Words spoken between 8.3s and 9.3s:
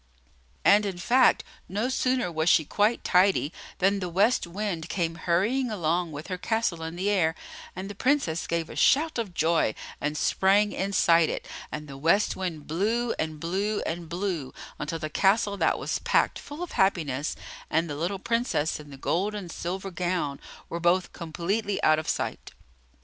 gave a shout